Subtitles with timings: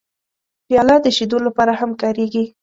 [0.67, 2.43] پیاله د شیدو لپاره هم کارېږي.